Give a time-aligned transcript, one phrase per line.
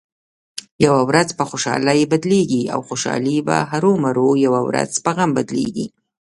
[0.85, 5.85] یوه ورځ په خوشحالۍ بدلېږي او خوشحالي به هرومرو یوه ورځ په غم بدلېږې.